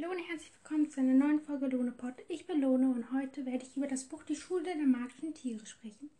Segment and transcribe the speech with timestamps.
[0.00, 1.92] Hallo und herzlich willkommen zu einer neuen Folge Lohne
[2.28, 5.66] Ich bin Lohne und heute werde ich über das Buch Die Schule der magischen Tiere
[5.66, 6.10] sprechen.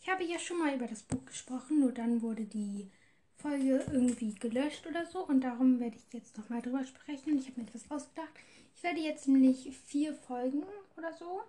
[0.00, 2.90] Ich habe ja schon mal über das Buch gesprochen, nur dann wurde die
[3.36, 7.36] Folge irgendwie gelöscht oder so und darum werde ich jetzt nochmal drüber sprechen.
[7.38, 8.34] Ich habe mir etwas ausgedacht.
[8.76, 10.62] Ich werde jetzt nämlich vier Folgen
[10.96, 11.40] oder so,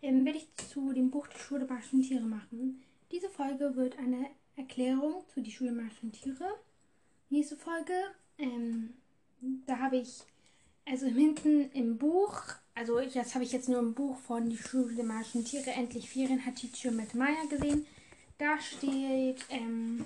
[0.00, 2.82] ähm, werde ich zu dem Buch Die Schule der magischen Tiere machen.
[3.12, 6.46] Diese Folge wird eine Erklärung zu Die Schule der magischen Tiere.
[7.28, 7.92] Nächste Folge,
[8.38, 8.94] ähm,
[9.66, 10.24] da habe ich
[10.86, 12.40] also hinten im Buch,
[12.74, 16.10] also das habe ich jetzt nur im Buch von Die Schule der magischen Tiere, endlich
[16.10, 17.86] Ferien, Hatice mit Maya gesehen.
[18.38, 20.04] Da steht, ähm,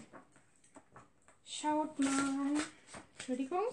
[1.45, 2.53] schaut mal,
[3.17, 3.65] Entschuldigung,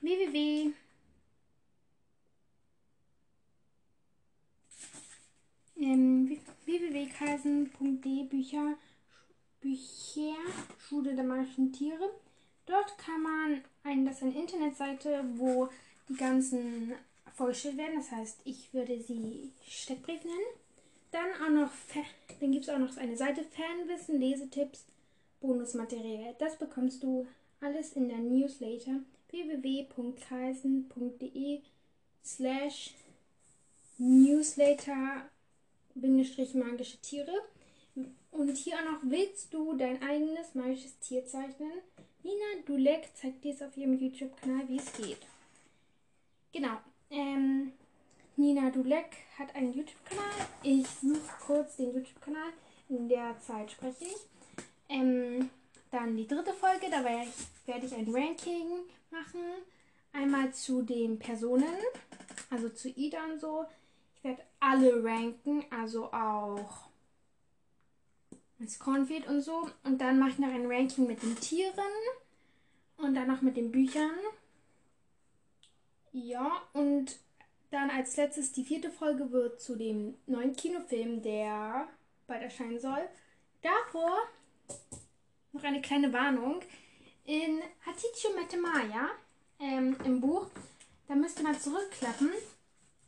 [0.00, 0.72] www.
[5.78, 8.76] Ähm, www.kaisen.de Bücher,
[9.60, 10.36] Bücher,
[10.78, 12.10] Schule der magischen Tiere.
[12.66, 15.68] Dort kann man ein, das ist eine Internetseite, wo
[16.08, 16.94] die ganzen
[17.36, 17.96] vorgestellt werden.
[17.96, 20.46] Das heißt, ich würde sie Steckbrief nennen.
[21.12, 21.70] Dann auch noch,
[22.40, 24.84] dann gibt es auch noch eine Seite Fanwissen, Lesetipps,
[25.40, 26.34] Bonusmaterial.
[26.38, 27.26] Das bekommst du
[27.60, 31.60] alles in der Newsletter www.kreisen.de
[32.24, 32.94] slash
[33.98, 35.28] Newsletter
[35.94, 37.32] magische Tiere.
[38.30, 41.72] Und hier auch noch, willst du dein eigenes magisches Tier zeichnen?
[42.26, 45.24] Nina Dulek zeigt dir es auf ihrem YouTube-Kanal, wie es geht.
[46.52, 46.76] Genau.
[47.08, 47.70] Ähm,
[48.34, 50.48] Nina Dulek hat einen YouTube-Kanal.
[50.64, 52.52] Ich suche kurz den YouTube-Kanal.
[52.88, 54.16] In der Zeit spreche ich.
[54.88, 55.50] Ähm,
[55.92, 58.80] dann die dritte Folge, da werde ich ein Ranking
[59.12, 59.62] machen.
[60.12, 61.78] Einmal zu den Personen,
[62.50, 63.66] also zu Ida und so.
[64.16, 66.88] Ich werde alle ranken, also auch
[68.58, 69.68] das Cornfield und so.
[69.84, 71.74] Und dann mache ich noch ein Ranking mit den Tieren
[72.98, 74.16] und dann noch mit den Büchern.
[76.12, 77.18] Ja, und
[77.70, 81.88] dann als letztes die vierte Folge wird zu dem neuen Kinofilm, der
[82.26, 83.08] bald erscheinen soll.
[83.62, 84.18] Davor
[85.52, 86.60] noch eine kleine Warnung.
[87.24, 89.10] In Haticho Metemaya
[89.58, 90.46] ähm, im Buch,
[91.08, 92.30] da müsste man zurückklappen,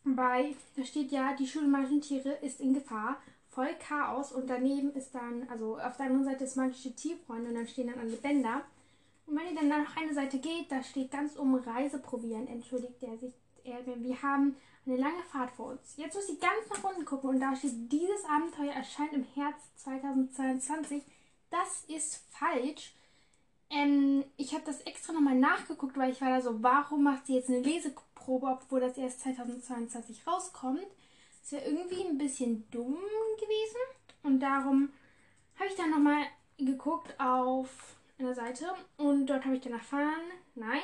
[0.05, 3.23] weil da steht ja, die Schule Tiere ist in Gefahr
[3.59, 7.57] voll Chaos und daneben ist dann, also auf der anderen Seite ist magische Tierfreunde und
[7.57, 8.63] dann stehen dann alle Bänder.
[9.27, 13.19] Und wenn ihr dann noch eine Seite geht, da steht ganz um Reiseproviant, entschuldigt er
[13.19, 13.35] sich.
[13.65, 14.55] Wir haben
[14.87, 15.97] eine lange Fahrt vor uns.
[15.97, 19.77] Jetzt muss ich ganz nach unten gucken und da steht, dieses Abenteuer erscheint im Herbst
[19.81, 21.03] 2022.
[21.51, 22.95] Das ist falsch.
[23.71, 27.35] Ähm, ich habe das extra nochmal nachgeguckt, weil ich war da so, warum macht sie
[27.35, 30.87] jetzt eine Leseprobe, obwohl das erst 2022 rauskommt?
[31.49, 32.99] Das wäre irgendwie ein bisschen dumm
[33.41, 33.81] gewesen.
[34.23, 34.93] Und darum
[35.59, 36.27] habe ich dann nochmal
[36.59, 38.67] geguckt auf einer Seite
[38.99, 40.83] und dort habe ich dann erfahren, nein,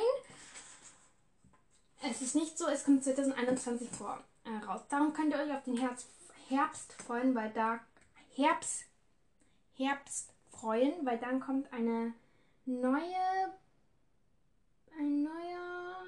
[2.09, 4.81] es ist nicht so, es kommt 2021 vor, äh, raus.
[4.89, 6.09] Darum könnt ihr euch auf den Herbst,
[6.49, 7.81] Herbst freuen, weil da
[8.35, 8.87] Herbst,
[9.77, 12.15] Herbst freuen, weil dann kommt eine
[12.65, 13.53] neue,
[14.99, 16.07] ein neuer,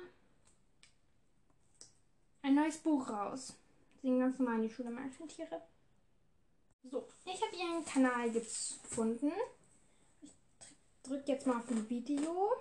[2.40, 3.54] ein neues Buch raus
[4.02, 4.90] den ganz normal in die Schule
[5.28, 5.62] Tiere.
[6.90, 9.32] So, ich habe ihren Kanal gefunden.
[10.22, 10.30] Ich
[11.02, 12.52] drücke jetzt mal auf ein Video.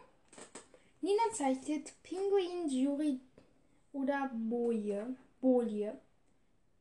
[1.01, 3.19] Nina zeichnet Pinguin, Jury
[3.93, 5.15] oder Boje.
[5.41, 5.93] Bolie.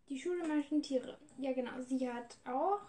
[0.08, 0.42] Die Schule
[0.82, 1.18] Tiere.
[1.38, 1.82] Ja, genau.
[1.82, 2.80] Sie hat auch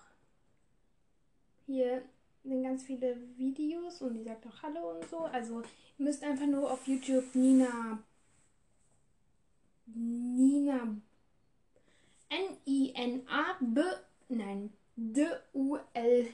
[1.65, 2.03] hier
[2.43, 5.19] sind ganz viele Videos und die sagt auch Hallo und so.
[5.19, 5.61] Also
[5.97, 7.99] ihr müsst einfach nur auf YouTube Nina
[9.87, 10.95] Nina
[12.29, 13.81] N-I-N-A-B,
[14.29, 16.33] nein, D-U-L-E.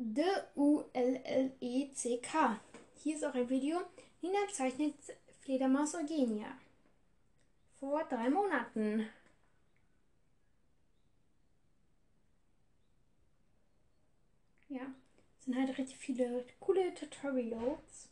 [0.00, 1.00] D-U-L-L-E-C-K.
[3.02, 3.80] Hier ist auch ein Video.
[4.20, 4.94] Nina zeichnet
[5.40, 6.56] Fledermaus Eugenia.
[7.80, 9.08] Vor drei Monaten.
[14.68, 14.82] Ja,
[15.38, 18.10] es sind halt richtig viele coole Tutorials.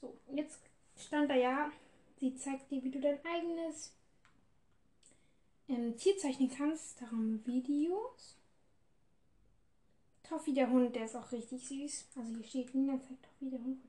[0.00, 0.60] So, jetzt
[0.96, 1.72] stand da ja
[2.20, 3.92] Sie zeigt dir, wie du dein eigenes
[5.68, 7.00] ähm, Tier zeichnen kannst.
[7.00, 8.36] Darum Videos.
[10.22, 12.06] Toffi der Hund, der ist auch richtig süß.
[12.16, 13.82] Also hier steht Nina zeigt Toffi der Hund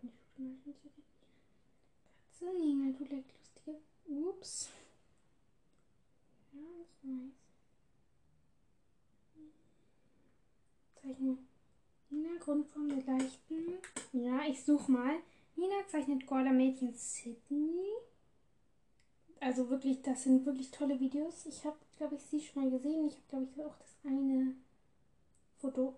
[2.35, 2.51] Katze.
[2.59, 3.79] Nina, du leckst lustige.
[4.07, 4.69] Ups.
[6.53, 7.31] Ja, das ist nice.
[11.01, 11.47] Zeichnen.
[12.09, 13.79] Nina, Grundform der leichten.
[14.13, 15.15] Ja, ich suche mal.
[15.55, 17.93] Nina zeichnet Gorda Mädchen Sydney
[19.39, 21.45] also wirklich, das sind wirklich tolle Videos.
[21.45, 23.07] Ich habe, glaube ich, sie schon mal gesehen.
[23.07, 24.55] Ich habe, glaube ich, auch das eine
[25.57, 25.95] Foto,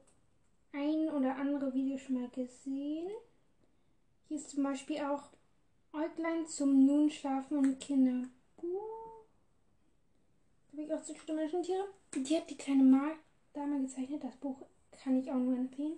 [0.74, 3.10] ein oder andere Video schon mal gesehen.
[4.28, 5.24] Hier ist zum Beispiel auch
[5.94, 8.32] Äuglein zum Nun schlafenden Kinderbuch.
[10.72, 11.88] Da habe ich auch zu stimmischen Tiere.
[12.14, 14.24] Die hat die kleine Markdame gezeichnet.
[14.24, 14.58] Das Buch
[14.92, 15.98] kann ich auch nur empfehlen.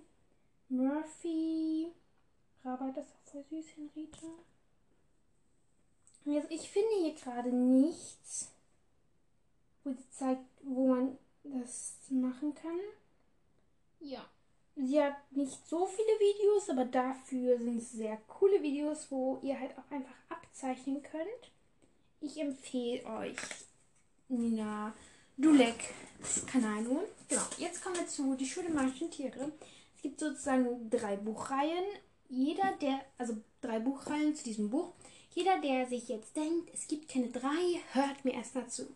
[0.68, 1.88] Murphy.
[2.64, 4.26] Rabat ist auch voll süß, Henriette.
[6.26, 8.50] Also ich finde hier gerade nichts,
[9.84, 12.78] wo sie zeigt, wo man das machen kann.
[14.00, 14.24] Ja.
[14.76, 19.58] Sie hat nicht so viele Videos, aber dafür sind es sehr coole Videos, wo ihr
[19.58, 21.52] halt auch einfach abzeichnen könnt.
[22.20, 23.36] Ich empfehle euch
[24.28, 24.94] Nina
[25.36, 25.94] Dulek
[26.46, 27.02] Kanal nun.
[27.28, 29.52] Genau, jetzt kommen wir zu Die Schule Manchen Tiere.
[29.96, 31.84] Es gibt sozusagen drei Buchreihen.
[32.28, 34.92] Jeder, der, also drei Buchreihen zu diesem Buch.
[35.34, 38.86] Jeder, der sich jetzt denkt, es gibt keine drei, hört mir erst dazu.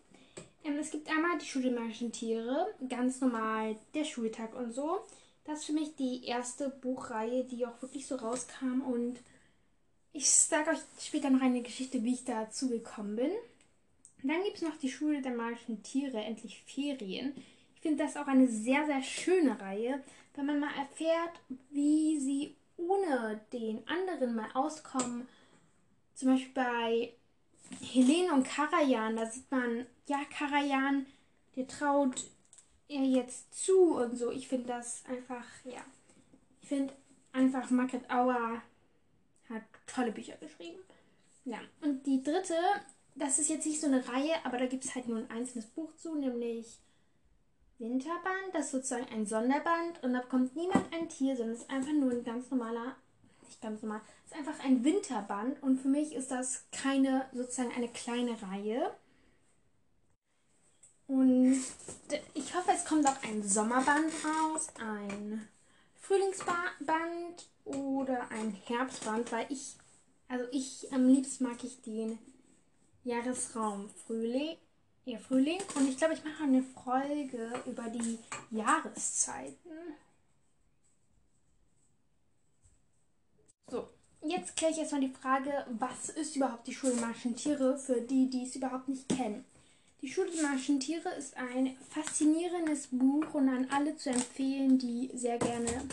[0.63, 4.99] Ähm, es gibt einmal die Schule Magischen Tiere, ganz normal der Schultag und so.
[5.45, 9.19] Das ist für mich die erste Buchreihe, die auch wirklich so rauskam und
[10.11, 13.31] ich sage euch später noch eine Geschichte, wie ich dazu gekommen bin.
[14.23, 17.35] Dann gibt es noch die Schule der magischen Tiere, endlich Ferien.
[17.75, 20.01] Ich finde das auch eine sehr, sehr schöne Reihe,
[20.33, 21.33] weil man mal erfährt,
[21.69, 25.27] wie sie ohne den anderen mal auskommen.
[26.15, 27.13] Zum Beispiel bei
[27.81, 31.05] Helene und Karajan, da sieht man, ja, Karajan,
[31.55, 32.23] der traut
[32.87, 34.31] er jetzt zu und so.
[34.31, 35.83] Ich finde das einfach, ja.
[36.61, 36.93] Ich finde
[37.33, 38.61] einfach, Margaret Auer
[39.49, 40.79] hat tolle Bücher geschrieben.
[41.43, 42.55] Ja, und die dritte,
[43.15, 45.67] das ist jetzt nicht so eine Reihe, aber da gibt es halt nur ein einzelnes
[45.67, 46.79] Buch zu, nämlich
[47.77, 48.53] Winterband.
[48.53, 51.93] Das ist sozusagen ein Sonderband und da bekommt niemand ein Tier, sondern es ist einfach
[51.93, 52.95] nur ein ganz normaler,
[53.45, 57.73] nicht ganz normal, es ist einfach ein Winterband und für mich ist das keine, sozusagen
[57.75, 58.91] eine kleine Reihe.
[61.07, 61.61] Und
[62.33, 65.47] ich hoffe, es kommt auch ein Sommerband raus, ein
[66.01, 69.75] Frühlingsband oder ein Herbstband, weil ich,
[70.27, 72.17] also ich, am liebsten mag ich den
[73.03, 74.57] Jahresraum Frühling,
[75.05, 75.61] ja, Frühling.
[75.75, 78.17] Und ich glaube, ich mache eine Folge über die
[78.49, 79.71] Jahreszeiten.
[83.67, 83.89] So,
[84.21, 86.95] jetzt kläre ich erstmal die Frage, was ist überhaupt die Schule
[87.35, 89.43] Tiere für die, die es überhaupt nicht kennen.
[90.01, 95.39] Die Schule der Tiere ist ein faszinierendes Buch und an alle zu empfehlen, die sehr
[95.39, 95.89] gerne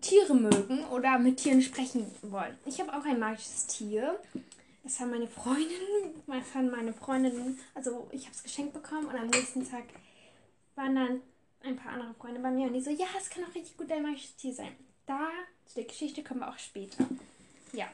[0.00, 2.58] Tiere mögen oder mit Tieren sprechen wollen.
[2.66, 4.18] Ich habe auch ein magisches Tier.
[4.82, 9.16] Das haben meine Freundinnen, das haben meine Freundinnen, also ich habe es geschenkt bekommen und
[9.16, 9.84] am nächsten Tag
[10.76, 11.20] waren dann
[11.62, 13.92] ein paar andere Freunde bei mir und die so, ja, es kann auch richtig gut
[13.92, 14.72] ein magisches Tier sein.
[15.08, 15.28] Da,
[15.66, 17.04] zu der Geschichte kommen wir auch später.
[17.72, 17.88] Ja,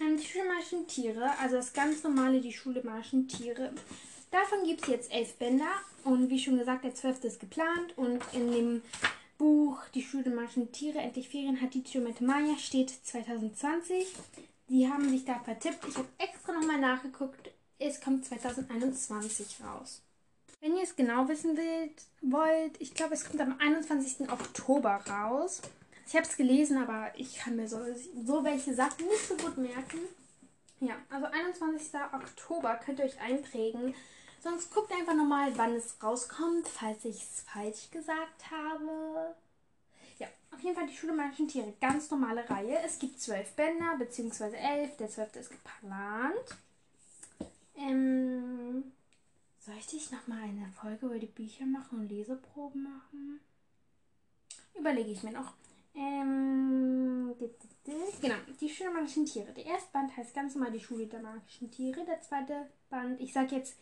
[0.00, 3.72] ähm, die Schulemarschen Tiere, also das ganz normale, die Schulemarschen Tiere.
[4.30, 5.72] Davon gibt es jetzt elf Bänder
[6.04, 8.82] und wie schon gesagt, der zwölfte ist geplant und in dem
[9.38, 14.06] Buch Die Schulemarschen Tiere, endlich Ferien, hat die mit Maya steht 2020.
[14.68, 15.86] Die haben sich da vertippt.
[15.88, 17.50] Ich habe extra nochmal nachgeguckt.
[17.78, 20.02] Es kommt 2021 raus.
[20.60, 21.56] Wenn ihr es genau wissen
[22.20, 24.28] wollt, ich glaube, es kommt am 21.
[24.28, 25.62] Oktober raus.
[26.08, 27.78] Ich habe es gelesen, aber ich kann mir so,
[28.24, 29.98] so welche Sachen nicht so gut merken.
[30.80, 31.92] Ja, also 21.
[32.14, 33.94] Oktober könnt ihr euch einprägen.
[34.42, 39.34] Sonst guckt einfach nochmal, wann es rauskommt, falls ich es falsch gesagt habe.
[40.18, 41.74] Ja, auf jeden Fall die Schule manchen Tiere.
[41.78, 42.78] Ganz normale Reihe.
[42.86, 44.96] Es gibt zwölf Bänder, beziehungsweise elf.
[44.96, 46.56] Der zwölfte ist geplant.
[47.76, 48.92] Ähm,
[49.60, 53.40] soll ich dich nochmal eine Folge über die Bücher machen und Leseproben machen?
[54.74, 55.52] Überlege ich mir noch.
[55.98, 57.34] Ähm,
[58.22, 59.52] genau, die Schule der magischen Tiere.
[59.52, 62.04] Der erste Band heißt ganz normal die Schule der magischen Tiere.
[62.04, 63.76] Der zweite Band, ich sag jetzt,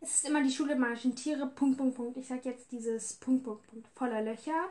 [0.00, 2.16] es ist immer die Schule der magischen Tiere, Punkt, Punkt, Punkt.
[2.16, 3.88] Ich sag jetzt dieses Punkt, Punkt, Punkt.
[3.96, 4.68] Voller Löcher,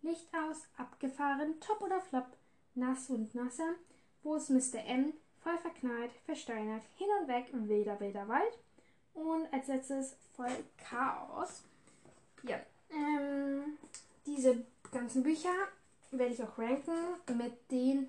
[0.00, 2.26] Licht aus, abgefahren, top oder flop,
[2.74, 3.74] nass und nasser.
[4.22, 4.82] Wo ist Mr.
[4.86, 5.12] M?
[5.42, 8.58] Voll verknallt, versteinert, hin und weg, wilder, wilder Wald.
[9.12, 11.62] Und als letztes voll Chaos.
[12.42, 12.58] Ja,
[12.90, 13.76] ähm,
[14.24, 15.52] diese ganzen Bücher
[16.10, 16.92] werde ich auch ranken
[17.36, 18.08] mit den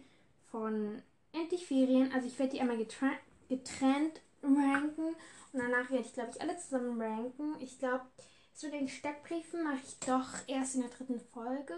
[0.52, 1.02] von
[1.32, 2.12] Endlich Ferien.
[2.12, 5.16] Also ich werde die einmal getrennt, getrennt ranken
[5.52, 7.56] und danach werde ich, glaube ich, alle zusammen ranken.
[7.60, 8.06] Ich glaube,
[8.54, 11.76] zu den Steckbriefen mache ich doch erst in der dritten Folge.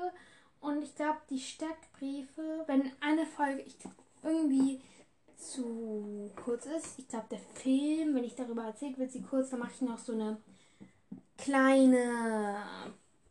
[0.60, 3.78] Und ich glaube, die Steckbriefe, wenn eine Folge ich
[4.24, 4.82] irgendwie
[5.38, 9.60] zu kurz ist, ich glaube, der Film, wenn ich darüber erzählt, wird sie kurz, dann
[9.60, 10.38] mache ich noch so eine
[11.38, 12.64] kleine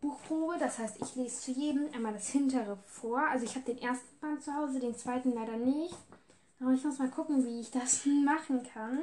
[0.00, 0.56] Buchprobe.
[0.58, 3.20] Das heißt, ich lese zu jedem einmal das hintere vor.
[3.28, 5.96] Also ich habe den ersten Band zu Hause, den zweiten leider nicht.
[6.60, 9.00] Aber ich muss mal gucken, wie ich das machen kann.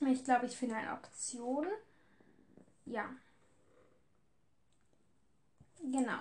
[0.00, 1.66] Ich glaube, ich finde eine Option.
[2.86, 3.08] Ja.
[5.82, 6.18] Genau.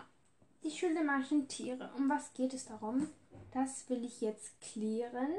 [0.64, 1.92] die magischen Tiere.
[1.96, 3.10] Um was geht es darum?
[3.52, 5.32] Das will ich jetzt klären.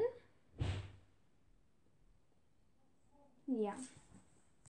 [3.45, 3.75] Ja.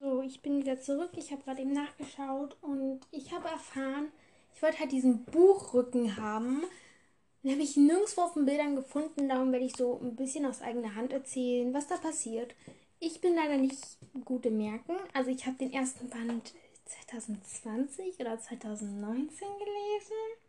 [0.02, 1.12] So, ich bin wieder zurück.
[1.18, 4.12] Ich habe gerade eben nachgeschaut und ich habe erfahren,
[4.56, 6.64] ich wollte halt diesen Buchrücken haben.
[7.44, 9.28] Den habe ich nirgendwo auf den Bildern gefunden.
[9.28, 12.56] Darum werde ich so ein bisschen aus eigener Hand erzählen, was da passiert.
[13.02, 13.78] Ich bin leider nicht
[14.24, 14.96] gut im Merken.
[15.14, 16.54] Also ich habe den ersten Band
[16.86, 20.49] 2020 oder 2019 gelesen.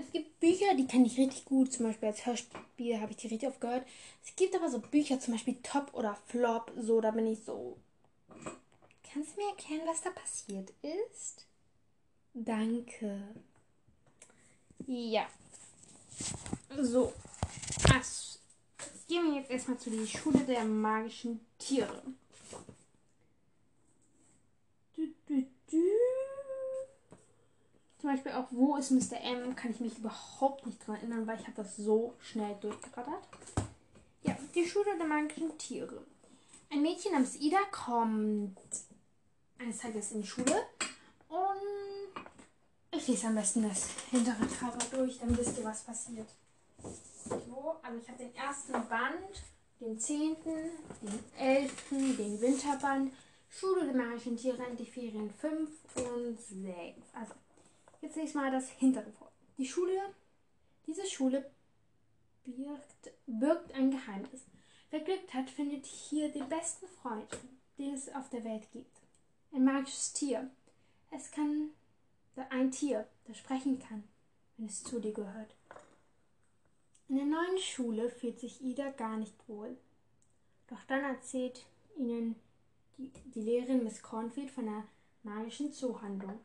[0.00, 1.72] Es gibt Bücher, die kenne ich richtig gut.
[1.72, 3.86] Zum Beispiel als Hörspiel habe ich die richtig oft gehört.
[4.24, 6.72] Es gibt aber so Bücher, zum Beispiel Top oder Flop.
[6.76, 7.76] So, da bin ich so.
[9.12, 11.46] Kannst du mir erklären, was da passiert ist?
[12.34, 13.22] Danke.
[14.86, 15.28] Ja.
[16.76, 17.12] So.
[17.92, 18.38] Also,
[19.08, 22.02] gehen wir jetzt erstmal zu der Schule der magischen Tiere.
[24.94, 25.82] Du, du, du.
[28.08, 29.20] Zum Beispiel auch Wo ist Mr.
[29.20, 29.54] M?
[29.54, 33.22] kann ich mich überhaupt nicht dran erinnern, weil ich habe das so schnell durchgerattert.
[34.22, 36.06] Ja, die Schule der magischen Tiere.
[36.70, 38.56] Ein Mädchen namens Ida kommt
[39.58, 40.56] eines Tages in die Schule
[41.28, 42.24] und
[42.92, 46.30] ich lese am besten das hintere Cover durch, dann wisst ihr, was passiert.
[46.82, 49.42] So, also ich habe den ersten Band,
[49.80, 50.70] den zehnten,
[51.02, 53.12] den elften, den Winterband,
[53.50, 56.64] Schule der magischen Tiere, die Ferien 5 und 6.
[57.12, 57.34] Also
[58.00, 59.30] Jetzt lese ich mal das hintere vor.
[59.56, 60.14] Die Schule,
[60.86, 61.50] diese Schule
[62.44, 64.42] birgt, birgt ein Geheimnis.
[64.90, 67.28] Wer Glück hat, findet hier den besten Freund,
[67.76, 69.00] den es auf der Welt gibt.
[69.52, 70.48] Ein magisches Tier.
[71.10, 71.70] Es kann
[72.50, 74.04] ein Tier, das sprechen kann,
[74.56, 75.54] wenn es zu dir gehört.
[77.08, 79.76] In der neuen Schule fühlt sich Ida gar nicht wohl.
[80.68, 81.64] Doch dann erzählt
[81.96, 82.36] ihnen
[82.96, 84.84] die, die Lehrerin Miss Cornfield von der
[85.22, 86.38] magischen Zuhandlung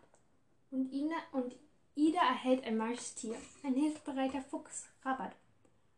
[0.73, 1.55] und, Ina, und
[1.95, 5.33] Ida erhält ein magisches Tier, ein hilfsbereiter Fuchs, Rabat.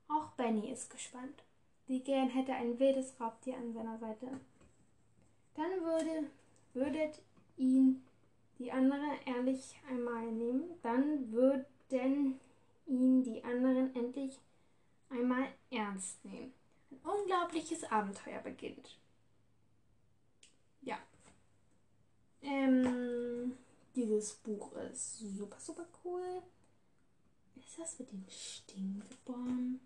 [0.10, 1.44] Auch Benny ist gespannt.
[1.88, 4.28] Wie gern hätte ein wildes Raubtier an seiner Seite.
[5.56, 6.30] Dann würde,
[6.74, 7.22] würdet
[7.58, 8.04] ihn
[8.60, 12.40] die anderen ehrlich einmal nehmen, dann würden
[12.86, 14.40] ihn die anderen endlich
[15.10, 16.54] einmal ernst nehmen.
[16.92, 18.98] Ein unglaubliches Abenteuer beginnt.
[20.82, 20.98] Ja.
[22.42, 23.54] Ähm,
[23.96, 26.42] dieses Buch ist super, super cool.
[27.56, 29.80] Ist das mit den Stinkbomben?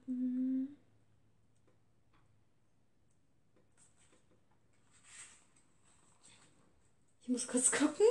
[7.22, 8.06] Ich muss kurz gucken.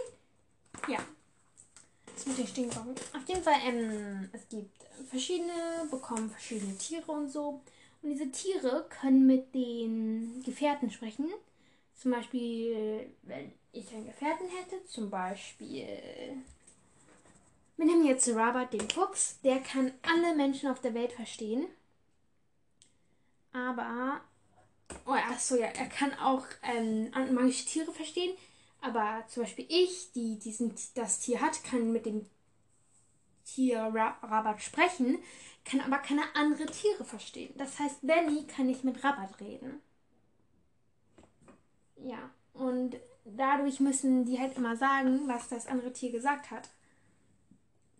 [0.86, 0.98] Ja.
[2.14, 2.94] Das mit den Stinkbomben.
[3.14, 7.60] Auf jeden Fall, ähm, es gibt verschiedene, bekommen verschiedene Tiere und so.
[8.02, 11.28] Und diese Tiere können mit den Gefährten sprechen.
[11.96, 15.86] Zum Beispiel, wenn ich einen Gefährten hätte, zum Beispiel.
[17.76, 19.40] Wir nehmen jetzt Robert den Fuchs.
[19.42, 21.66] Der kann alle Menschen auf der Welt verstehen.
[23.52, 24.20] Aber.
[25.06, 28.36] Oh, achso, ja, er kann auch ähm, magische Tiere verstehen.
[28.80, 32.26] Aber zum Beispiel ich, die diesen, das Tier hat, kann mit dem
[33.44, 35.18] Tier Rabat sprechen,
[35.64, 37.52] kann aber keine andere Tiere verstehen.
[37.56, 39.80] Das heißt, Benny kann nicht mit Rabat reden.
[41.96, 42.96] Ja, und
[43.36, 46.68] dadurch müssen die halt immer sagen, was das andere Tier gesagt hat.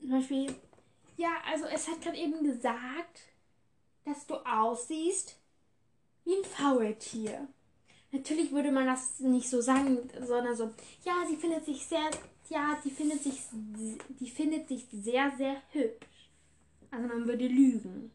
[0.00, 0.54] Zum Beispiel,
[1.16, 3.20] ja, also es hat gerade eben gesagt,
[4.04, 5.36] dass du aussiehst
[6.24, 7.48] wie ein Faultier.
[8.10, 10.72] Natürlich würde man das nicht so sagen, sondern so,
[11.04, 12.10] ja, sie findet sich sehr,
[12.48, 13.42] ja, die findet sich,
[14.20, 16.30] die findet sich sehr, sehr hübsch.
[16.90, 18.10] Also man würde lügen.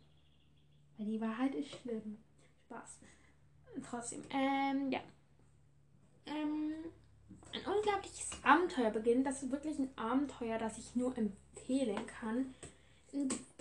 [0.98, 2.18] Weil die Wahrheit ist schlimm.
[2.66, 2.98] Spaß.
[3.88, 5.02] Trotzdem, ähm, ja
[6.26, 6.74] ähm,
[7.54, 9.26] ein unglaubliches Abenteuer beginnt.
[9.26, 12.54] Das ist wirklich ein Abenteuer, das ich nur empfehlen kann.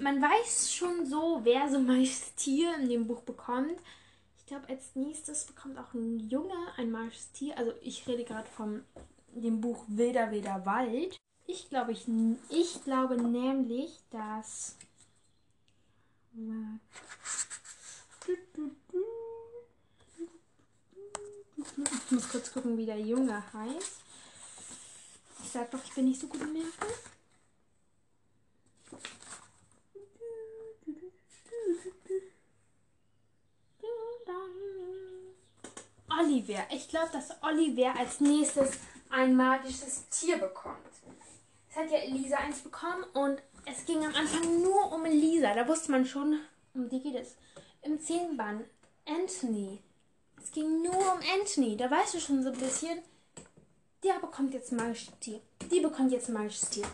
[0.00, 3.78] Man weiß schon so, wer so meist Tier in dem Buch bekommt.
[4.38, 7.56] Ich glaube, als nächstes bekommt auch ein Junge ein magisches Tier.
[7.58, 8.84] Also ich rede gerade von
[9.34, 11.16] dem Buch Wilder Wilder Wald.
[11.46, 12.06] Ich glaube, ich,
[12.49, 14.76] ich glaube nämlich, dass.
[22.07, 24.00] Ich muss kurz gucken, wie der Junge heißt.
[25.42, 26.87] Ich sag doch, ich bin nicht so gut im Merken.
[36.23, 36.66] Oliver.
[36.71, 38.73] Ich glaube, dass Oliver als nächstes
[39.11, 40.76] ein magisches Tier bekommt.
[41.71, 45.54] Es hat ja Elisa eins bekommen und es ging am Anfang nur um Elisa.
[45.54, 46.40] Da wusste man schon,
[46.75, 47.37] um die geht es.
[47.83, 48.64] Im Zehnband
[49.07, 49.81] Anthony.
[50.42, 51.76] Es ging nur um Anthony.
[51.76, 52.99] Da weißt du schon so ein bisschen,
[54.02, 55.40] der bekommt jetzt magisches Tier.
[55.70, 56.87] Die bekommt jetzt magisches Tier.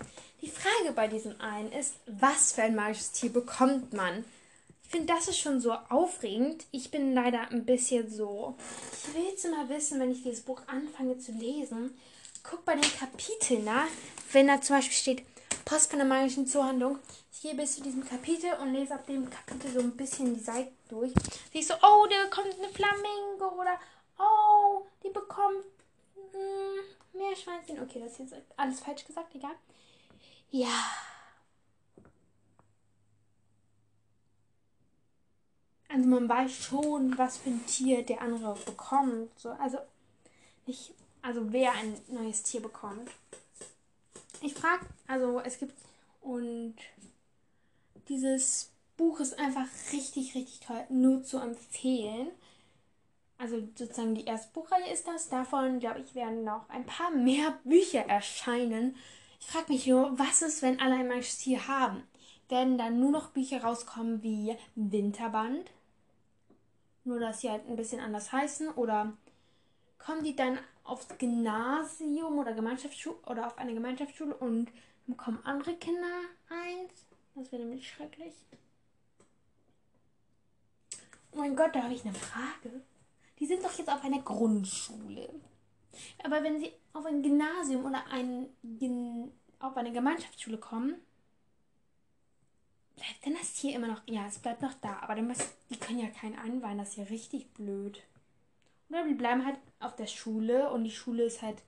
[0.42, 4.24] Die Frage bei diesem einen ist, was für ein magisches Tier bekommt man?
[4.84, 6.64] Ich finde, das ist schon so aufregend.
[6.70, 8.54] Ich bin leider ein bisschen so.
[8.92, 11.98] Ich will jetzt mal wissen, wenn ich dieses Buch anfange zu lesen.
[12.42, 13.88] Guck bei den Kapiteln nach,
[14.32, 15.27] wenn da zum Beispiel steht
[15.68, 16.98] Post von der magischen Zuhandlung.
[17.30, 20.40] Ich gehe bis zu diesem Kapitel und lese ab dem Kapitel so ein bisschen die
[20.40, 21.12] Seite durch.
[21.52, 23.78] Sehe ich so, oh, da kommt eine Flamingo oder
[24.18, 25.66] oh, die bekommt
[26.32, 26.38] mh,
[27.12, 27.82] hm, Meerschweinchen.
[27.82, 29.56] Okay, das ist jetzt alles falsch gesagt, egal.
[30.50, 30.72] Ja.
[35.90, 39.38] Also man weiß schon, was für ein Tier der andere bekommt.
[39.38, 39.76] So, also
[40.64, 43.10] nicht, also wer ein neues Tier bekommt.
[44.40, 45.74] Ich frage, also es gibt
[46.20, 46.76] und
[48.08, 52.28] dieses Buch ist einfach richtig, richtig toll, nur zu empfehlen.
[53.38, 55.28] Also sozusagen die erste Buchreihe ist das.
[55.28, 58.96] Davon, glaube ich, werden noch ein paar mehr Bücher erscheinen.
[59.40, 62.02] Ich frage mich nur, was ist, wenn alle ein magisches Tier haben?
[62.48, 65.70] Werden dann nur noch Bücher rauskommen wie Winterband?
[67.04, 68.70] Nur, dass sie halt ein bisschen anders heißen?
[68.70, 69.12] Oder
[69.98, 74.70] kommen die dann aufs Gymnasium oder Gemeinschaftsschule oder auf eine Gemeinschaftsschule und
[75.06, 76.92] bekommen andere Kinder eins?
[77.34, 78.34] Das wäre nämlich schrecklich.
[81.32, 82.82] Oh mein Gott, da habe ich eine Frage.
[83.38, 85.28] Die sind doch jetzt auf einer Grundschule.
[86.24, 88.48] Aber wenn sie auf ein Gymnasium oder ein,
[89.60, 90.94] auf eine Gemeinschaftsschule kommen,
[92.96, 94.02] bleibt denn das Tier immer noch.
[94.06, 96.96] Ja, es bleibt noch da, aber dann müssen, die können ja keinen anweihen, das ist
[96.96, 98.02] ja richtig blöd.
[98.88, 101.62] Oder die bleiben halt auf der Schule und die Schule ist halt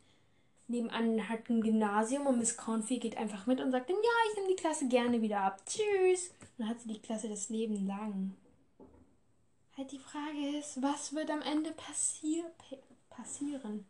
[0.70, 4.36] nebenan hat ein Gymnasium und Miss Cornfield geht einfach mit und sagt dann, ja, ich
[4.36, 5.60] nehme die Klasse gerne wieder ab.
[5.66, 6.30] Tschüss.
[6.40, 8.36] Und dann hat sie die Klasse das Leben lang.
[9.76, 12.44] Halt die Frage ist, was wird am Ende passier
[13.08, 13.86] passieren?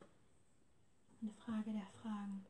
[1.21, 2.47] Eine Frage der Fragen.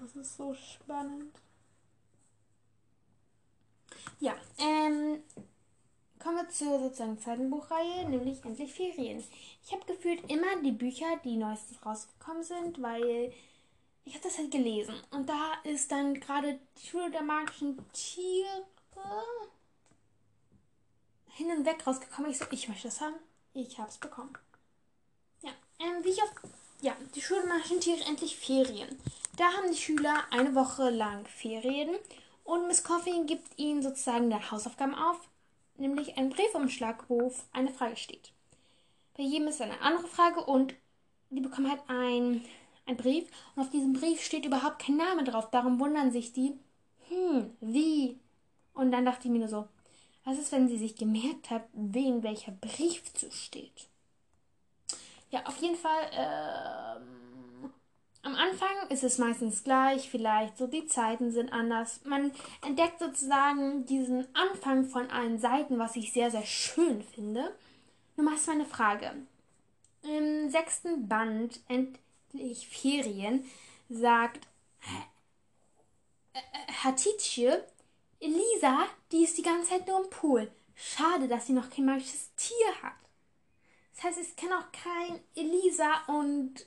[0.00, 1.34] Das ist so spannend.
[4.20, 5.22] Ja, ähm,
[6.18, 9.22] kommen wir zur sozusagen zweiten Buchreihe, nämlich Endlich Ferien.
[9.64, 13.32] Ich habe gefühlt immer die Bücher, die neuestens rausgekommen sind, weil
[14.04, 14.94] ich habe das halt gelesen.
[15.10, 18.64] Und da ist dann gerade die Schule der magischen Tiere
[21.38, 22.30] hin und weg rausgekommen.
[22.30, 23.14] Ich so, ich möchte das haben.
[23.54, 24.32] Ich habe es bekommen.
[25.42, 26.32] Ja, ähm, wie ich auf.
[26.80, 28.98] Ja, die Schule der magischen Tiere endlich Ferien.
[29.36, 31.96] Da haben die Schüler eine Woche lang Ferien
[32.44, 35.20] und Miss Coffee gibt ihnen sozusagen der Hausaufgaben auf,
[35.78, 38.32] nämlich einen Briefumschlag, wo eine Frage steht.
[39.16, 40.74] Bei jedem ist eine andere Frage und
[41.30, 42.44] die bekommen halt ein,
[42.86, 45.50] ein Brief und auf diesem Brief steht überhaupt kein Name drauf.
[45.50, 46.54] Darum wundern sich die,
[47.08, 48.18] hm, wie?
[48.74, 49.68] Und dann dachte ich mir nur so,
[50.24, 53.88] was ist, wenn sie sich gemerkt hat, wem welcher Brief zusteht?
[55.30, 56.10] Ja, auf jeden Fall.
[56.12, 57.27] Ähm
[58.22, 62.00] am Anfang ist es meistens gleich, vielleicht so die Zeiten sind anders.
[62.04, 62.32] Man
[62.66, 67.54] entdeckt sozusagen diesen Anfang von allen Seiten, was ich sehr, sehr schön finde.
[68.16, 69.12] Nun mal ist meine Frage.
[70.02, 73.44] Im sechsten Band, Endlich Ferien,
[73.88, 74.46] sagt
[76.34, 77.64] äh, äh, Hatitje,
[78.20, 80.50] Elisa, die ist die ganze Zeit nur im Pool.
[80.74, 82.94] Schade, dass sie noch kein magisches Tier hat.
[83.94, 86.66] Das heißt, es kann auch kein Elisa und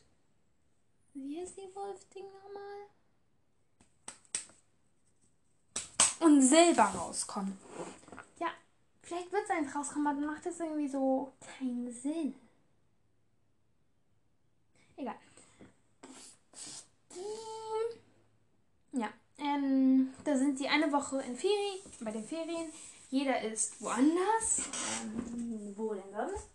[1.14, 2.88] wie ist die Wolfding nochmal?
[6.20, 7.58] Und selber rauskommen.
[8.40, 8.48] Ja,
[9.02, 12.36] vielleicht wird es eins rauskommen, aber dann macht das irgendwie so keinen Sinn.
[14.96, 15.16] Egal.
[18.92, 22.72] Ja, ähm, da sind sie eine Woche in Ferien, bei den Ferien.
[23.10, 24.70] Jeder ist woanders.
[25.02, 26.48] Ähm, wo denn sonst?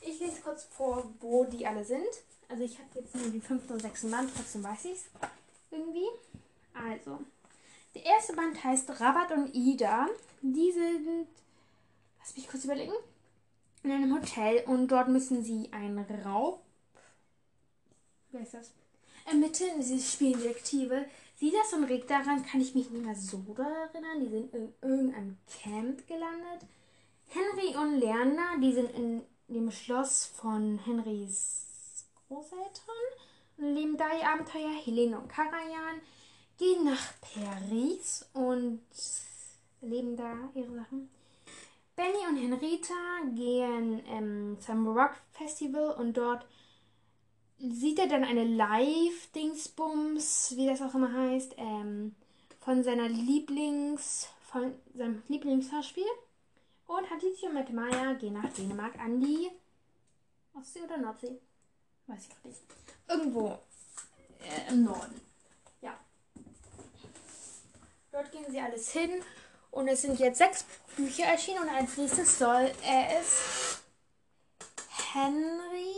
[0.00, 2.06] Ich lese kurz vor, wo die alle sind.
[2.48, 5.06] Also ich habe jetzt nur den fünften und sechsten Band, trotzdem weiß ich es
[5.70, 6.08] irgendwie.
[6.74, 7.18] Also,
[7.94, 10.06] der erste Band heißt Rabat und Ida.
[10.40, 11.28] Die sind,
[12.18, 12.92] lass mich kurz überlegen,
[13.82, 16.62] in einem Hotel und dort müssen sie einen Raub,
[18.30, 18.72] wer ist das,
[19.26, 19.82] ermitteln.
[19.82, 21.04] Sie spielen Detektive.
[21.36, 24.20] Silas und Rick, daran kann ich mich nicht mehr so erinnern.
[24.20, 26.66] Die sind in irgendeinem Camp gelandet.
[27.28, 31.67] Henry und Lerner, die sind in dem Schloss von Henrys
[32.28, 32.94] Großeltern
[33.56, 34.70] leben da ihr Abenteuer.
[34.84, 36.00] Helene und Karajan
[36.58, 38.80] gehen nach Paris und
[39.80, 41.10] leben da ihre Sachen.
[41.96, 42.94] Benny und Henrita
[43.34, 46.46] gehen ähm, zum Rock Festival und dort
[47.58, 52.14] sieht er dann eine Live-Dingsbums, wie das auch immer heißt, ähm,
[52.60, 56.04] von seiner Lieblings, von seinem Lieblingshörspiel.
[56.86, 59.50] Und Hatizio und Maya gehen nach Dänemark an die
[60.54, 61.40] Ostsee oder Nordsee?
[62.08, 62.62] Weiß ich gerade nicht.
[63.06, 63.58] Irgendwo
[64.40, 65.20] äh, im Norden.
[65.82, 65.98] Ja.
[68.10, 69.22] Dort gehen sie alles hin.
[69.70, 70.64] Und es sind jetzt sechs
[70.96, 71.62] Bücher erschienen.
[71.62, 73.82] Und als nächstes soll es
[75.12, 75.94] Henry.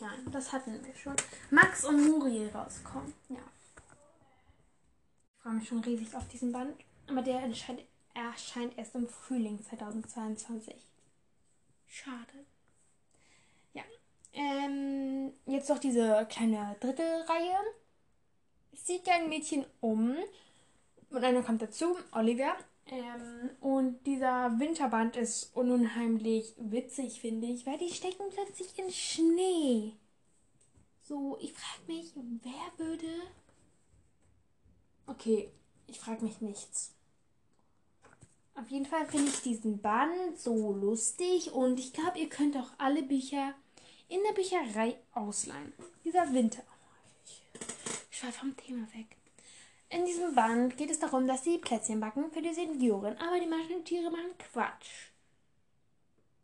[0.00, 1.16] Nein, das hatten wir schon.
[1.50, 3.12] Max und Muriel rauskommen.
[3.28, 3.36] Ja.
[5.36, 6.74] Ich freue mich schon riesig auf diesen Band.
[7.08, 10.74] Aber der erscheint erst im Frühling 2022.
[11.86, 12.46] Schade.
[14.36, 17.56] Ähm, jetzt noch diese kleine dritte Reihe.
[18.72, 20.14] Es zieht ein Mädchen um.
[21.08, 22.54] Und einer kommt dazu, Olivia.
[22.88, 29.92] Ähm, und dieser Winterband ist unheimlich witzig, finde ich, weil die stecken plötzlich in Schnee.
[31.02, 33.06] So, ich frage mich, wer würde.
[35.06, 35.48] Okay,
[35.86, 36.92] ich frage mich nichts.
[38.54, 42.70] Auf jeden Fall finde ich diesen Band so lustig und ich glaube, ihr könnt auch
[42.78, 43.54] alle Bücher
[44.08, 45.72] in der Bücherei ausleihen.
[46.04, 46.62] Dieser Winter.
[48.10, 49.16] Ich schweife vom Thema weg.
[49.88, 53.46] In diesem Band geht es darum, dass sie Plätzchen backen für die Senioren, aber die
[53.46, 55.10] Maschentiere machen Quatsch.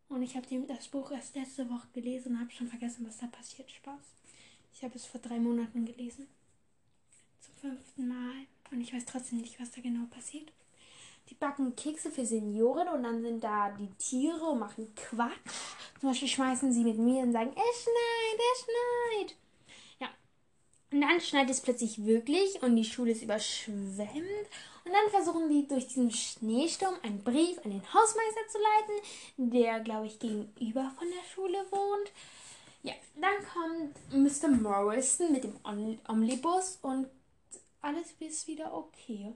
[0.09, 3.27] Und ich habe das Buch erst letzte Woche gelesen und habe schon vergessen, was da
[3.27, 3.71] passiert.
[3.71, 4.03] Spaß.
[4.75, 6.29] Ich habe es vor drei Monaten gelesen.
[7.41, 8.47] Zum fünften Mal.
[8.71, 10.53] Und ich weiß trotzdem nicht, was da genau passiert.
[11.29, 15.31] Die backen Kekse für Senioren und dann sind da die Tiere und machen Quatsch.
[16.01, 19.37] Zum Beispiel schmeißen sie mit mir und sagen, es schneit, es schneit.
[20.93, 24.47] Und dann schneit es plötzlich wirklich und die Schule ist überschwemmt.
[24.85, 29.81] Und dann versuchen die durch diesen Schneesturm einen Brief an den Hausmeister zu leiten, der,
[29.81, 32.13] glaube ich, gegenüber von der Schule wohnt.
[32.83, 34.49] Ja, dann kommt Mr.
[34.49, 35.57] Morrison mit dem
[36.07, 37.07] Omnibus und
[37.81, 39.33] alles ist wieder okay.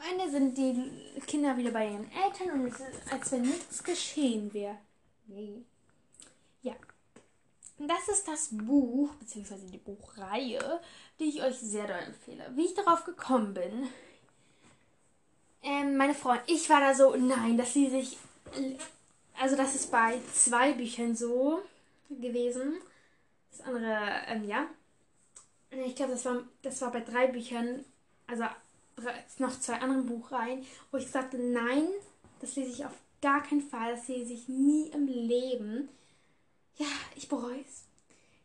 [0.00, 4.52] Ende sind die Kinder wieder bei ihren Eltern und es ist, als wenn nichts geschehen
[4.52, 4.78] wäre.
[5.26, 5.64] Nee.
[6.62, 6.74] Ja,
[7.78, 10.80] das ist das Buch, beziehungsweise die Buchreihe,
[11.18, 12.50] die ich euch sehr doll empfehle.
[12.54, 13.88] Wie ich darauf gekommen bin,
[15.62, 18.18] ähm, meine Freundin, ich war da so, nein, dass sie sich,
[19.38, 21.62] also das ist bei zwei Büchern so
[22.08, 22.74] gewesen.
[23.50, 24.66] Das andere, ähm, ja.
[25.70, 27.84] Ich glaube, das war, das war bei drei Büchern,
[28.26, 28.44] also
[29.38, 31.88] noch zwei anderen Buchreihen, wo ich sagte, nein,
[32.40, 35.88] das lese ich auf gar keinen Fall, das lese ich nie im Leben.
[36.76, 37.84] Ja, ich bereue es.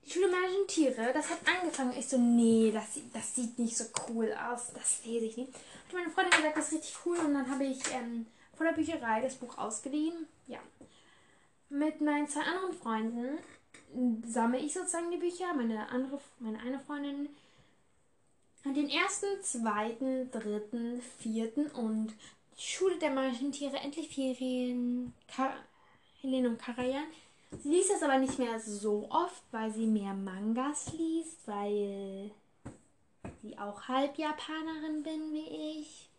[0.06, 1.98] Die Schule Menschen Tiere, das hat angefangen.
[1.98, 4.72] Ich so, nee, das, das sieht nicht so cool aus.
[4.74, 5.54] Das lese ich nicht.
[5.90, 7.18] Und meine Freundin hat gesagt, das ist richtig cool.
[7.18, 10.28] Und dann habe ich ähm, von der Bücherei das Buch ausgeliehen.
[10.46, 10.60] Ja.
[11.70, 13.40] Mit meinen zwei anderen Freunden
[14.28, 15.54] sammle ich sozusagen die Bücher.
[15.56, 17.30] Meine andere, meine eine Freundin
[18.66, 22.14] hat den ersten, zweiten, dritten, vierten und
[22.58, 25.54] die Schule der magischen Tiere, endlich Ferien, Ka
[26.22, 27.06] Helene und Karajan
[27.64, 32.32] Sie liest das aber nicht mehr so oft, weil sie mehr Mangas liest, weil
[33.42, 36.10] sie auch halb Japanerin bin wie ich.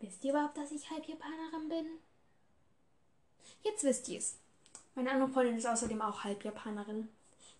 [0.00, 1.86] Wisst ihr überhaupt, dass ich halb Japanerin bin?
[3.62, 4.36] Jetzt wisst ihr es.
[4.94, 7.08] Meine andere Freundin ist außerdem auch halb Japanerin.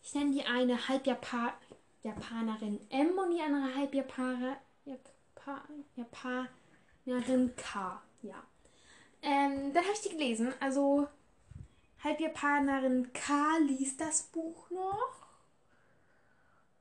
[0.02, 1.54] Ich nenne die eine halb Japa
[2.02, 6.48] Japanerin M und die andere halb Japaner Japa
[7.06, 8.02] Japanerin K.
[8.22, 8.42] Ja.
[9.22, 10.52] Ähm, dann habe ich die gelesen.
[10.60, 11.08] Also
[12.02, 15.26] Halbjapanerin K liest das Buch noch.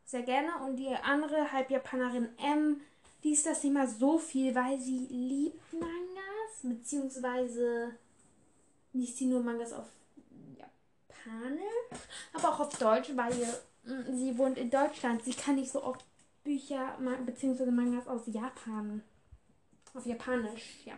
[0.06, 0.64] Sehr gerne.
[0.66, 2.82] Und die andere Halbjapanerin M
[3.24, 6.62] liest das nicht mal so viel, weil sie liebt Mangas.
[6.62, 7.96] Beziehungsweise
[8.94, 9.88] liest sie nur Mangas auf
[10.58, 11.64] Japanisch.
[12.34, 13.58] Aber auch auf Deutsch, weil mm,
[14.12, 15.24] sie wohnt in Deutschland.
[15.24, 16.06] Sie kann nicht so oft
[16.44, 19.04] Bücher beziehungsweise Mangas aus Japan.
[19.94, 20.94] Auf Japanisch, ja.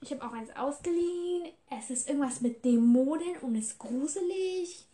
[0.00, 1.52] Ich habe auch eins ausgeliehen.
[1.70, 4.86] Es ist irgendwas mit Dämonen und ist gruselig.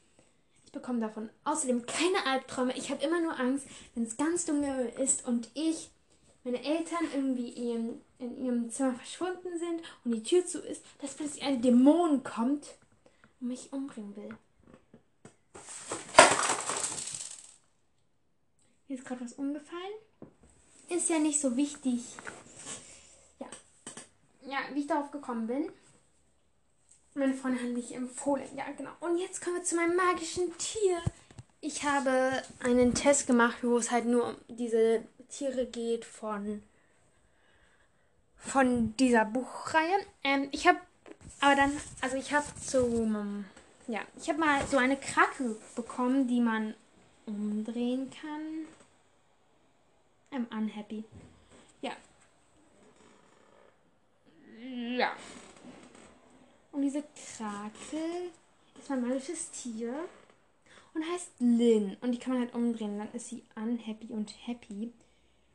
[0.65, 2.77] Ich bekomme davon außerdem keine Albträume.
[2.77, 5.91] Ich habe immer nur Angst, wenn es ganz dunkel ist und ich,
[6.45, 11.15] meine Eltern irgendwie in, in ihrem Zimmer verschwunden sind und die Tür zu ist, dass
[11.15, 12.79] plötzlich ein Dämon kommt
[13.41, 14.31] und mich umbringen will.
[18.93, 19.95] Hier ist gerade was umgefallen.
[20.91, 22.03] Ist ja nicht so wichtig
[24.47, 25.73] ja, wie ich darauf gekommen bin.
[27.15, 28.47] Meine Freundin hat mich empfohlen.
[28.55, 28.91] Ja, genau.
[29.01, 31.01] Und jetzt kommen wir zu meinem magischen Tier.
[31.63, 36.63] Ich habe einen Test gemacht, wo es halt nur um diese Tiere geht von
[38.37, 40.05] von dieser Buchreihe.
[40.23, 40.81] Ähm, ich habe
[41.41, 43.09] aber dann, also ich habe so,
[43.87, 46.75] ja, ich habe mal so eine Krake bekommen, die man
[47.27, 48.62] umdrehen kann.
[50.33, 51.05] I'm unhappy.
[51.81, 51.93] Ja,
[54.63, 55.13] ja.
[56.73, 58.31] Und diese Krake
[58.79, 59.95] ist mein magisches Tier
[60.95, 61.97] und heißt Lynn.
[62.01, 62.99] Und die kann man halt umdrehen.
[62.99, 64.93] Dann ist sie unhappy und happy.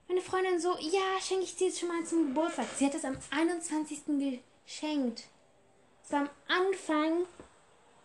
[0.07, 2.67] Meine Freundin so, ja, schenke ich dir jetzt schon mal zum Geburtstag.
[2.75, 4.01] Sie hat es am 21.
[4.65, 5.25] geschenkt.
[6.03, 7.25] Es war am Anfang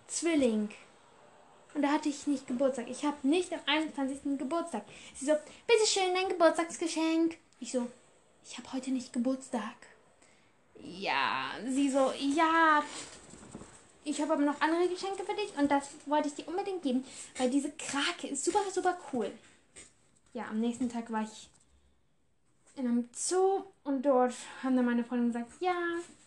[0.09, 0.71] Zwilling.
[1.75, 2.89] Und da hatte ich nicht Geburtstag.
[2.89, 4.39] Ich habe nicht am 21.
[4.39, 4.85] Geburtstag.
[5.15, 5.33] Sie so,
[5.67, 7.37] bitteschön, dein Geburtstagsgeschenk.
[7.61, 7.87] Ich so,
[8.45, 9.77] ich habe heute nicht Geburtstag.
[10.85, 12.83] Ja, sie so, ja,
[14.05, 17.05] ich habe aber noch andere Geschenke für dich und das wollte ich dir unbedingt geben,
[17.39, 19.31] weil diese Krake ist super, super cool.
[20.33, 21.49] Ja, am nächsten Tag war ich
[22.75, 25.75] in einem Zoo und dort haben dann meine Freunde gesagt, ja,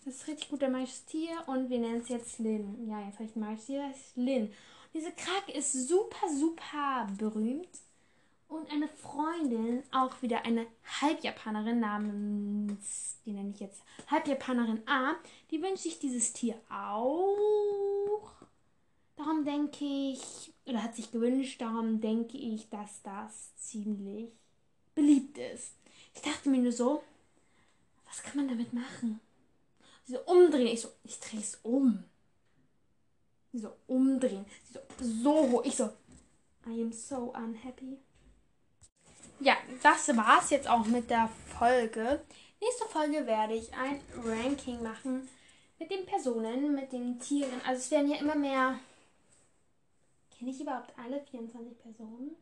[0.06, 2.88] das ist richtig gut, der magisches Tier und wir nennen es jetzt Lin.
[2.88, 4.54] Ja, jetzt habe ich ein Tier, das ist Lin.
[4.96, 7.68] Diese Krake ist super, super berühmt
[8.48, 10.68] und eine Freundin, auch wieder eine
[11.02, 15.16] Halbjapanerin namens, die nenne ich jetzt Halbjapanerin A,
[15.52, 18.32] die wünscht sich dieses Tier auch.
[19.18, 24.32] Darum denke ich, oder hat sich gewünscht, darum denke ich, dass das ziemlich
[24.94, 25.74] beliebt ist.
[26.14, 27.04] Ich dachte mir nur so,
[28.06, 29.20] was kann man damit machen?
[30.06, 30.68] So umdrehen.
[30.68, 32.06] Ich so, ich drehe es um.
[33.56, 34.46] Sie so umdrehen.
[34.66, 35.62] Sie so, so hoch.
[35.64, 35.86] Ich so,
[36.68, 37.98] I am so unhappy.
[39.40, 42.22] Ja, das war's jetzt auch mit der Folge.
[42.60, 45.30] Nächste Folge werde ich ein Ranking machen
[45.80, 47.62] mit den Personen, mit den Tieren.
[47.66, 48.78] Also es werden ja immer mehr.
[50.38, 52.36] Kenne ich überhaupt alle 24 Personen?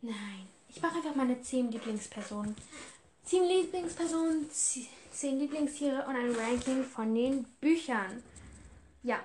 [0.00, 0.48] Nein.
[0.68, 2.56] Ich mache einfach meine 10 Lieblingspersonen.
[3.24, 8.20] 10 Lieblingspersonen, 10 Lieblingstiere und ein Ranking von den Büchern.
[9.04, 9.20] Ja.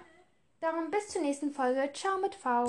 [0.59, 1.91] Darum bis zur nächsten Folge.
[1.93, 2.65] Ciao mit V.